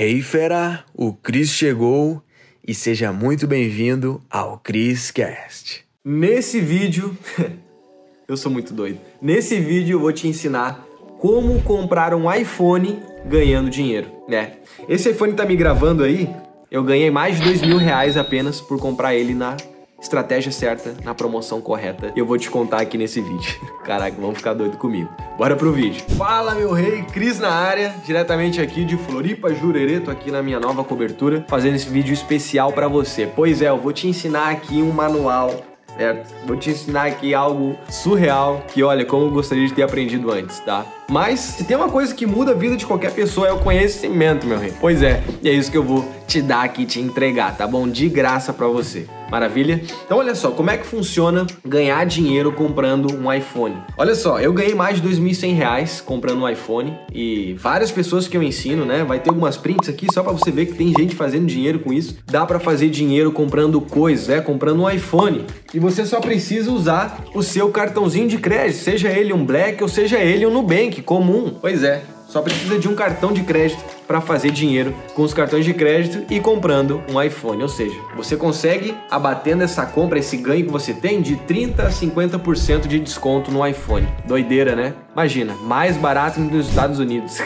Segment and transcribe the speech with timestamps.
[0.00, 2.22] Hey fera, o Cris chegou
[2.64, 5.84] e seja muito bem-vindo ao Chris Cast.
[6.04, 7.18] Nesse vídeo,
[8.28, 9.00] eu sou muito doido.
[9.20, 10.86] Nesse vídeo eu vou te ensinar
[11.18, 14.58] como comprar um iPhone ganhando dinheiro, né?
[14.88, 16.30] Esse iPhone tá me gravando aí,
[16.70, 19.56] eu ganhei mais de dois mil reais apenas por comprar ele na
[20.00, 22.12] estratégia certa, na promoção correta.
[22.14, 23.60] Eu vou te contar aqui nesse vídeo.
[23.84, 25.08] Caraca, vamos ficar doido comigo.
[25.36, 26.04] Bora pro vídeo.
[26.16, 30.60] Fala, meu rei, Cris na área, diretamente aqui de Floripa, Jurerê, tô aqui na minha
[30.60, 33.26] nova cobertura, fazendo esse vídeo especial para você.
[33.26, 35.54] Pois é, eu vou te ensinar aqui um manual
[35.98, 36.32] certo?
[36.46, 40.60] Vou te ensinar aqui algo surreal que, olha, como eu gostaria de ter aprendido antes,
[40.60, 40.86] tá?
[41.10, 44.46] Mas se tem uma coisa que muda a vida de qualquer pessoa é o conhecimento,
[44.46, 44.72] meu rei.
[44.80, 47.88] Pois é, e é isso que eu vou te dar aqui, te entregar, tá bom?
[47.88, 49.08] De graça para você.
[49.30, 49.80] Maravilha?
[50.04, 53.76] Então olha só, como é que funciona ganhar dinheiro comprando um iPhone?
[53.96, 58.36] Olha só, eu ganhei mais de 2.100 reais comprando um iPhone e várias pessoas que
[58.36, 59.04] eu ensino, né?
[59.04, 61.92] Vai ter algumas prints aqui só para você ver que tem gente fazendo dinheiro com
[61.92, 62.18] isso.
[62.26, 64.40] Dá para fazer dinheiro comprando coisas, é?
[64.40, 65.44] Comprando um iPhone.
[65.72, 69.88] E você só precisa usar o seu cartãozinho de crédito, seja ele um Black ou
[69.88, 71.54] seja ele um Nubank comum.
[71.60, 72.02] Pois é,
[72.38, 76.32] só precisa de um cartão de crédito para fazer dinheiro com os cartões de crédito
[76.32, 77.60] e comprando um iPhone.
[77.62, 81.90] Ou seja, você consegue abatendo essa compra, esse ganho que você tem de 30 a
[81.90, 84.06] 50% de desconto no iPhone.
[84.24, 84.94] Doideira, né?
[85.12, 87.38] Imagina, mais barato nos Estados Unidos.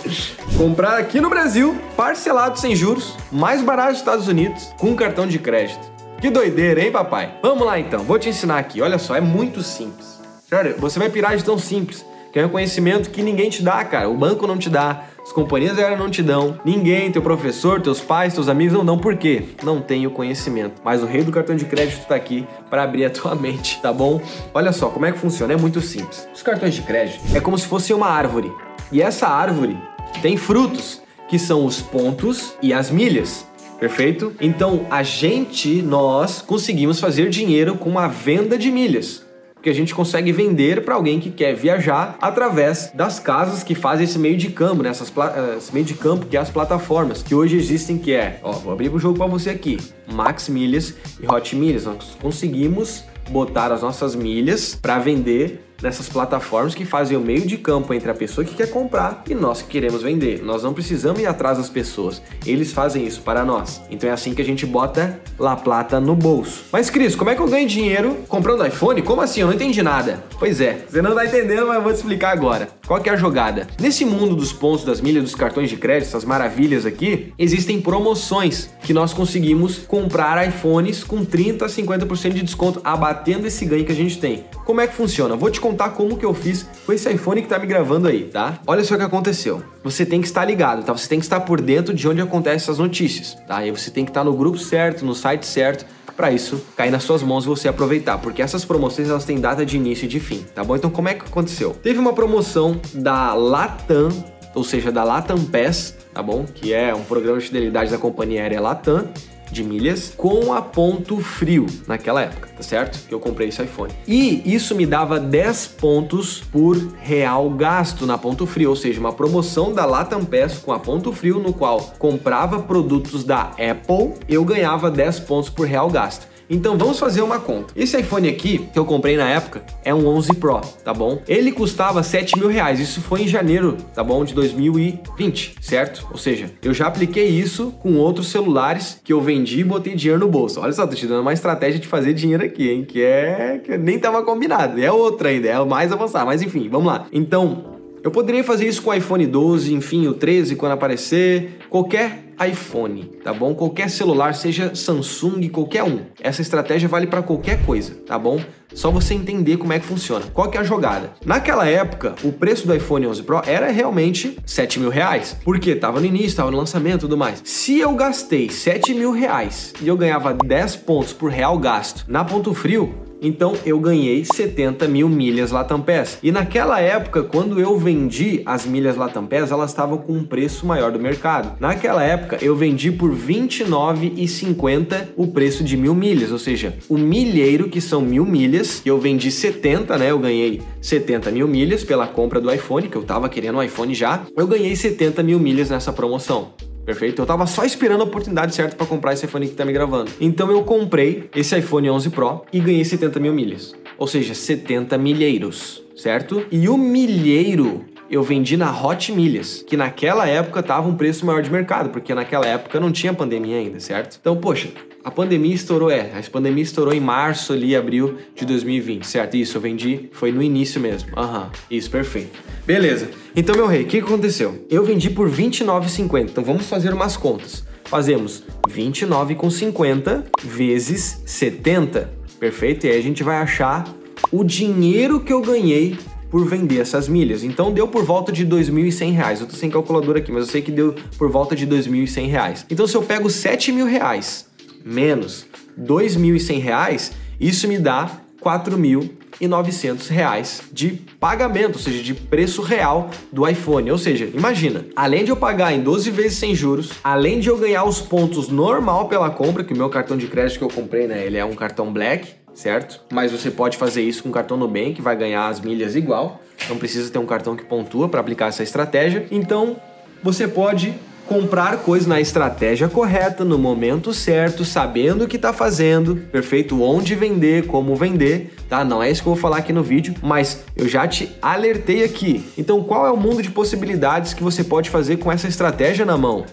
[0.56, 5.38] Comprar aqui no Brasil, parcelado sem juros, mais barato nos Estados Unidos, com cartão de
[5.38, 5.92] crédito.
[6.22, 7.34] Que doideira, hein, papai?
[7.42, 8.80] Vamos lá então, vou te ensinar aqui.
[8.80, 10.18] Olha só, é muito simples.
[10.48, 12.02] Sério, você vai pirar de tão simples
[12.38, 14.08] que é um conhecimento que ninguém te dá, cara.
[14.08, 18.00] O banco não te dá, as companhias aéreas não te dão, ninguém, teu professor, teus
[18.00, 18.96] pais, teus amigos não dão.
[18.96, 19.42] Por quê?
[19.64, 20.80] Não tem o conhecimento.
[20.84, 23.92] Mas o rei do cartão de crédito tá aqui para abrir a tua mente, tá
[23.92, 24.22] bom?
[24.54, 26.28] Olha só como é que funciona, é muito simples.
[26.32, 28.52] Os cartões de crédito é como se fosse uma árvore.
[28.92, 29.76] E essa árvore
[30.22, 33.44] tem frutos, que são os pontos e as milhas.
[33.80, 34.32] Perfeito?
[34.40, 39.26] Então a gente, nós, conseguimos fazer dinheiro com a venda de milhas
[39.68, 44.04] que a gente consegue vender para alguém que quer viajar através das casas que fazem
[44.04, 44.88] esse meio de campo, né?
[44.88, 48.40] Essas eh, esse meio de campo que é as plataformas que hoje existem, que é,
[48.42, 49.76] ó, vou abrir o jogo para você aqui,
[50.10, 51.84] Max Milhas e Hot Milhas.
[51.84, 57.56] Nós conseguimos botar as nossas milhas para vender nessas plataformas que fazem o meio de
[57.56, 60.42] campo entre a pessoa que quer comprar e nós que queremos vender.
[60.42, 63.80] Nós não precisamos ir atrás das pessoas, eles fazem isso para nós.
[63.90, 66.64] Então é assim que a gente bota La Plata no bolso.
[66.72, 69.02] Mas Cris, como é que eu ganho dinheiro comprando iPhone?
[69.02, 69.40] Como assim?
[69.40, 70.24] Eu não entendi nada.
[70.38, 72.77] Pois é, você não tá entendendo, mas eu vou te explicar agora.
[72.88, 73.66] Qual que é a jogada?
[73.78, 78.70] Nesse mundo dos pontos, das milhas, dos cartões de crédito, essas maravilhas aqui, existem promoções
[78.82, 83.92] que nós conseguimos comprar iPhones com 30 a 50% de desconto, abatendo esse ganho que
[83.92, 84.46] a gente tem.
[84.64, 85.36] Como é que funciona?
[85.36, 88.24] Vou te contar como que eu fiz com esse iPhone que tá me gravando aí,
[88.24, 88.58] tá?
[88.66, 89.62] Olha só o que aconteceu.
[89.84, 90.90] Você tem que estar ligado, tá?
[90.94, 93.66] Você tem que estar por dentro de onde acontecem essas notícias, tá?
[93.66, 95.84] E você tem que estar no grupo certo, no site certo,
[96.18, 99.64] para isso cair nas suas mãos e você aproveitar, porque essas promoções elas têm data
[99.64, 100.74] de início e de fim, tá bom?
[100.74, 101.76] Então como é que aconteceu?
[101.80, 104.08] Teve uma promoção da Latam,
[104.52, 106.44] ou seja, da Latam Pass, tá bom?
[106.44, 109.06] Que é um programa de fidelidade da companhia aérea Latam,
[109.50, 113.06] de milhas com a ponto frio naquela época, tá certo?
[113.06, 113.92] Que eu comprei esse iPhone.
[114.06, 119.12] E isso me dava 10 pontos por real gasto na ponto frio, ou seja, uma
[119.12, 124.44] promoção da Latam Pass com a ponto frio no qual comprava produtos da Apple, eu
[124.44, 126.26] ganhava 10 pontos por real gasto.
[126.50, 127.74] Então vamos fazer uma conta.
[127.76, 131.20] Esse iPhone aqui, que eu comprei na época, é um 11 Pro, tá bom?
[131.28, 132.80] Ele custava 7 mil reais.
[132.80, 134.24] Isso foi em janeiro, tá bom?
[134.24, 136.06] De 2020, certo?
[136.10, 140.20] Ou seja, eu já apliquei isso com outros celulares que eu vendi e botei dinheiro
[140.20, 140.60] no bolso.
[140.60, 142.84] Olha só, tô te dando uma estratégia de fazer dinheiro aqui, hein?
[142.84, 143.60] Que é.
[143.62, 144.80] que nem tava combinado.
[144.80, 146.26] É outra ainda, é mais avançado.
[146.26, 147.06] Mas enfim, vamos lá.
[147.12, 152.27] Então, eu poderia fazer isso com o iPhone 12, enfim, o 13 quando aparecer, qualquer
[152.46, 153.54] iPhone, tá bom?
[153.54, 156.00] Qualquer celular, seja Samsung, qualquer um.
[156.20, 158.40] Essa estratégia vale para qualquer coisa, tá bom?
[158.74, 160.26] Só você entender como é que funciona.
[160.32, 161.12] Qual que é a jogada?
[161.24, 165.36] Naquela época, o preço do iPhone 11 Pro era realmente 7 mil reais.
[165.42, 167.40] Porque tava no início, tava no lançamento e tudo mais.
[167.44, 172.24] Se eu gastei 7 mil reais e eu ganhava 10 pontos por real gasto na
[172.24, 176.18] Ponto Frio, então eu ganhei 70 mil milhas Latam Pass.
[176.22, 180.66] E naquela época, quando eu vendi as milhas Latam Pass, elas estavam com um preço
[180.66, 181.56] maior do mercado.
[181.60, 186.96] Naquela época, eu vendi por R$ 29,50 o preço de mil milhas, ou seja, o
[186.96, 190.10] milheiro, que são mil milhas, que eu vendi 70, né?
[190.10, 193.94] Eu ganhei 70 mil milhas pela compra do iPhone, que eu tava querendo um iPhone
[193.94, 194.22] já.
[194.36, 196.52] Eu ganhei 70 mil milhas nessa promoção.
[196.88, 197.20] Perfeito?
[197.20, 200.10] Eu tava só esperando a oportunidade certa para comprar esse iPhone que tá me gravando.
[200.18, 203.74] Então eu comprei esse iPhone 11 Pro e ganhei 70 mil milhas.
[203.98, 206.46] Ou seja, 70 milheiros, certo?
[206.50, 211.42] E o milheiro eu vendi na Hot Milhas, que naquela época tava um preço maior
[211.42, 214.18] de mercado, porque naquela época não tinha pandemia ainda, certo?
[214.20, 214.68] Então, poxa,
[215.04, 219.36] a pandemia estourou, é, a pandemia estourou em março ali, abril de 2020, certo?
[219.36, 221.10] Isso, eu vendi, foi no início mesmo.
[221.16, 222.38] Aham, uhum, isso, perfeito.
[222.66, 223.10] Beleza.
[223.36, 224.66] Então, meu rei, o que aconteceu?
[224.70, 227.64] Eu vendi por R$29,50, então vamos fazer umas contas.
[227.84, 232.86] Fazemos 29,50 vezes 70, perfeito?
[232.86, 233.86] E aí a gente vai achar
[234.30, 235.96] o dinheiro que eu ganhei
[236.30, 237.42] por vender essas milhas.
[237.42, 239.40] Então deu por volta de R$ 2.100.
[239.40, 242.66] Eu tô sem calculadora aqui, mas eu sei que deu por volta de R$ 2.100.
[242.70, 244.44] Então se eu pego R$ 7.000
[244.84, 245.46] menos
[245.76, 248.10] R$ 2.100, isso me dá R$
[248.42, 250.90] 4.900 de
[251.20, 253.90] pagamento, ou seja, de preço real do iPhone.
[253.90, 257.58] Ou seja, imagina, além de eu pagar em 12 vezes sem juros, além de eu
[257.58, 261.06] ganhar os pontos normal pela compra, que o meu cartão de crédito que eu comprei,
[261.06, 263.00] né, ele é um cartão Black, certo?
[263.10, 266.42] Mas você pode fazer isso com o cartão Nubank, vai ganhar as milhas igual.
[266.68, 269.26] Não precisa ter um cartão que pontua para aplicar essa estratégia.
[269.30, 269.76] Então,
[270.22, 270.92] você pode
[271.28, 276.82] comprar coisas na estratégia correta, no momento certo, sabendo o que está fazendo, perfeito?
[276.82, 278.82] Onde vender, como vender, tá?
[278.82, 282.02] Não é isso que eu vou falar aqui no vídeo, mas eu já te alertei
[282.02, 282.44] aqui.
[282.56, 286.16] Então, qual é o mundo de possibilidades que você pode fazer com essa estratégia na
[286.16, 286.44] mão?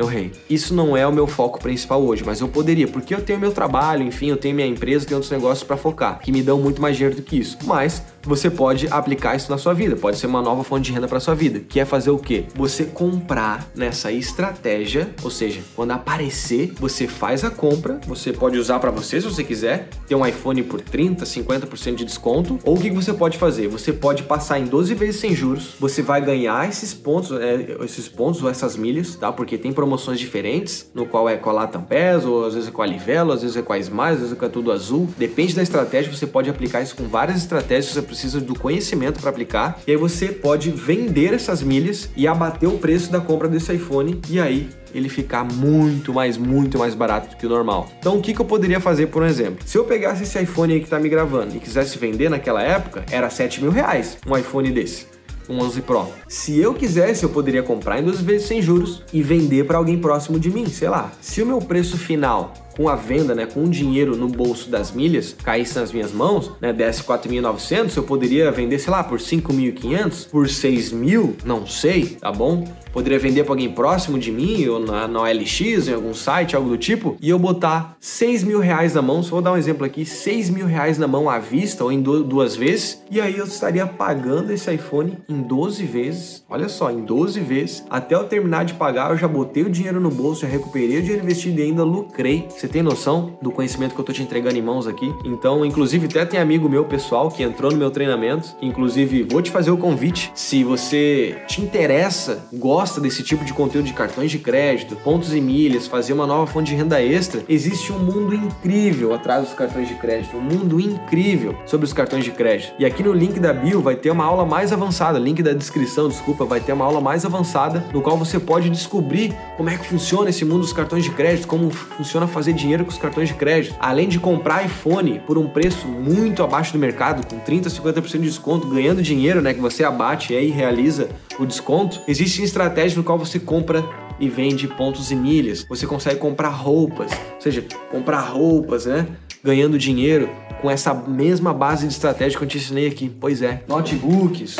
[0.00, 3.20] Meu rei, isso não é o meu foco principal hoje, mas eu poderia, porque eu
[3.20, 6.42] tenho meu trabalho, enfim, eu tenho minha empresa, tenho outros negócios para focar, que me
[6.42, 7.58] dão muito mais dinheiro do que isso.
[7.64, 11.08] Mas você pode aplicar isso na sua vida, pode ser uma nova fonte de renda
[11.08, 12.44] para sua vida, que é fazer o quê?
[12.54, 18.78] Você comprar nessa estratégia, ou seja, quando aparecer, você faz a compra, você pode usar
[18.78, 22.80] para você se você quiser, ter um iPhone por 30, 50% de desconto, ou o
[22.80, 23.68] que você pode fazer?
[23.68, 28.08] Você pode passar em 12 vezes sem juros, você vai ganhar esses pontos, é, esses
[28.08, 29.32] pontos ou essas milhas, tá?
[29.32, 31.86] Porque tem promoções diferentes, no qual é com a Latam
[32.26, 34.32] ou às vezes é com a Livelo, às vezes é com a Smiles, às vezes
[34.32, 35.08] é com a Tudo Azul.
[35.16, 39.80] Depende da estratégia, você pode aplicar isso com várias estratégias, precisa do conhecimento para aplicar.
[39.86, 44.20] E aí você pode vender essas milhas e abater o preço da compra desse iPhone
[44.28, 47.88] e aí ele ficar muito mais, muito mais barato do que o normal.
[48.00, 49.58] Então, o que, que eu poderia fazer, por um exemplo?
[49.64, 53.04] Se eu pegasse esse iPhone aí que tá me gravando e quisesse vender naquela época,
[53.10, 55.06] era 7 mil reais um iPhone desse
[55.48, 56.06] um 11 Pro.
[56.28, 59.98] Se eu quisesse, eu poderia comprar em duas vezes sem juros e vender para alguém
[59.98, 61.10] próximo de mim, sei lá.
[61.20, 64.90] Se o meu preço final com a venda, né, com o dinheiro no bolso das
[64.90, 70.30] milhas, caísse nas minhas mãos, né, desse 4.900, eu poderia vender, sei lá, por 5.500,
[70.30, 72.66] por 6.000, não sei, tá bom?
[72.90, 76.70] Poderia vender para alguém próximo de mim, ou na, na OLX, em algum site, algo
[76.70, 79.84] do tipo, e eu botar 6 mil reais na mão, só vou dar um exemplo
[79.84, 83.44] aqui, 6 mil reais na mão à vista ou em duas vezes, e aí eu
[83.44, 88.64] estaria pagando esse iPhone em 12 vezes, olha só, em 12 vezes, até eu terminar
[88.64, 91.64] de pagar, eu já botei o dinheiro no bolso, já recuperei o dinheiro investido e
[91.64, 92.48] ainda lucrei.
[92.48, 95.12] Você tem noção do conhecimento que eu tô te entregando em mãos aqui?
[95.24, 99.50] Então, inclusive, até tem amigo meu pessoal que entrou no meu treinamento, inclusive vou te
[99.50, 104.38] fazer o convite, se você te interessa, gosta desse tipo de conteúdo de cartões de
[104.38, 109.12] crédito, pontos e milhas, fazer uma nova fonte de renda extra, existe um mundo incrível
[109.12, 112.72] atrás dos cartões de crédito, um mundo incrível sobre os cartões de crédito.
[112.78, 116.08] E aqui no link da bio vai ter uma aula mais avançada, link da descrição,
[116.08, 119.86] desculpa, vai ter uma aula mais avançada no qual você pode descobrir como é que
[119.86, 123.34] funciona esse mundo dos cartões de crédito, como funciona fazer dinheiro com os cartões de
[123.34, 123.74] crédito.
[123.80, 128.18] Além de comprar iPhone por um preço muito abaixo do mercado, com 30, 50% de
[128.18, 131.08] desconto, ganhando dinheiro, né, que você abate e aí realiza
[131.38, 133.84] o desconto, existe estratégia no qual você compra
[134.20, 135.64] e vende pontos e milhas.
[135.68, 139.06] Você consegue comprar roupas, ou seja, comprar roupas, né?
[139.42, 140.28] Ganhando dinheiro
[140.60, 143.08] com essa mesma base de estratégia que eu te ensinei aqui.
[143.08, 144.56] Pois é, notebooks,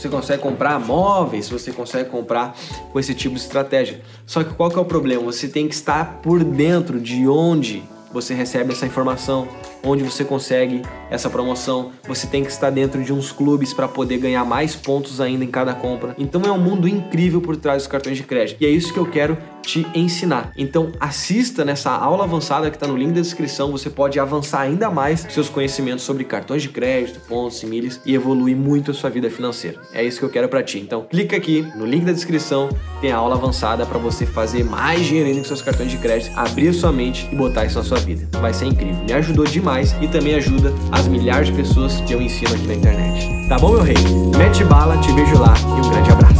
[0.00, 2.56] você consegue comprar móveis, você consegue comprar
[2.92, 4.00] com esse tipo de estratégia.
[4.26, 5.22] Só que qual que é o problema?
[5.24, 9.46] Você tem que estar por dentro de onde você recebe essa informação,
[9.84, 11.92] onde você consegue essa promoção.
[12.08, 15.50] Você tem que estar dentro de uns clubes para poder ganhar mais pontos ainda em
[15.50, 16.14] cada compra.
[16.18, 18.60] Então é um mundo incrível por trás dos cartões de crédito.
[18.60, 20.52] E é isso que eu quero te ensinar.
[20.56, 23.70] Então assista nessa aula avançada que está no link da descrição.
[23.72, 28.14] Você pode avançar ainda mais seus conhecimentos sobre cartões de crédito, pontos e milhas e
[28.14, 29.80] evoluir muito a sua vida financeira.
[29.92, 30.78] É isso que eu quero para ti.
[30.78, 32.68] Então clica aqui no link da descrição,
[33.00, 36.72] tem a aula avançada para você fazer mais dinheiro com seus cartões de crédito, abrir
[36.72, 38.26] sua mente e botar isso na sua vida.
[38.40, 39.04] Vai ser incrível.
[39.04, 42.74] Me ajudou demais e também ajuda as milhares de pessoas que eu ensino aqui na
[42.74, 43.48] internet.
[43.48, 43.96] Tá bom, meu rei?
[44.36, 46.39] Mete bala, te vejo lá e um grande abraço.